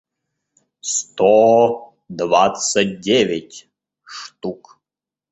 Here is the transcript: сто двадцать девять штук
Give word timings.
сто 0.81 1.93
двадцать 2.09 2.99
девять 3.01 3.69
штук 4.03 4.79